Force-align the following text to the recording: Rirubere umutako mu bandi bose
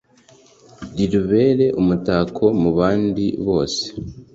Rirubere 0.95 1.65
umutako 1.81 2.43
mu 2.61 2.69
bandi 2.77 3.25
bose 3.45 3.83